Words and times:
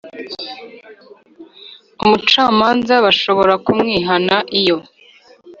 Umucamanza 2.03 2.93
bashobora 3.05 3.53
kumwihana 3.65 4.35
iyo 4.59 4.77